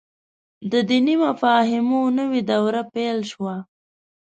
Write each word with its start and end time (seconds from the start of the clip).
د 0.71 0.73
دیني 0.89 1.15
مفاهیمو 1.25 2.01
نوې 2.17 2.41
دوره 2.51 2.81
پيل 2.93 3.19
شوه. 3.31 3.55